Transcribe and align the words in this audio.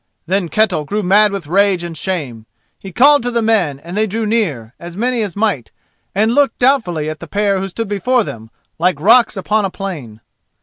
Then 0.25 0.49
Ketel 0.49 0.83
grew 0.83 1.03
mad 1.03 1.31
with 1.31 1.45
rage 1.45 1.83
and 1.83 1.95
shame. 1.95 2.47
He 2.79 2.91
called 2.91 3.21
to 3.21 3.29
the 3.29 3.43
men, 3.43 3.77
and 3.77 3.95
they 3.95 4.07
drew 4.07 4.25
near, 4.25 4.73
as 4.79 4.97
many 4.97 5.21
as 5.21 5.35
might, 5.35 5.69
and 6.15 6.33
looked 6.33 6.57
doubtfully 6.57 7.07
at 7.07 7.19
the 7.19 7.27
pair 7.27 7.59
who 7.59 7.67
stood 7.67 7.87
before 7.87 8.23
them 8.23 8.49
like 8.79 8.99
rocks 8.99 9.37
upon 9.37 9.63
a 9.63 9.69
plain. 9.69 10.19